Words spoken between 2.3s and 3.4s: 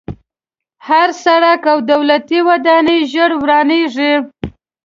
ودانۍ ژر